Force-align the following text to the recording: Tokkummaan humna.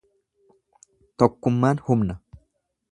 Tokkummaan 1.23 1.87
humna. 1.89 2.21